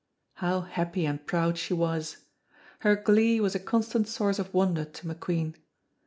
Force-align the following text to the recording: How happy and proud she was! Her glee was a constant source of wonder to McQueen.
How 0.37 0.61
happy 0.61 1.05
and 1.05 1.23
proud 1.23 1.59
she 1.59 1.75
was! 1.75 2.25
Her 2.79 2.95
glee 2.95 3.39
was 3.39 3.53
a 3.53 3.59
constant 3.59 4.07
source 4.07 4.39
of 4.39 4.51
wonder 4.51 4.83
to 4.83 5.05
McQueen. 5.05 5.53